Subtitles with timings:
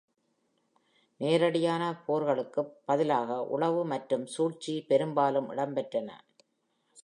[1.19, 6.09] நேரடியான போர்களுக்குப் பதிலாக உளவு மற்றும் சூழ்ச்சி பெரும்பாலும் இடம்பெற்றன.